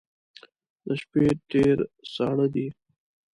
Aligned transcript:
د 0.85 0.87
شپې 1.01 1.25
ډیر 1.49 1.77
ساړه 2.13 2.47
دی 2.53 2.67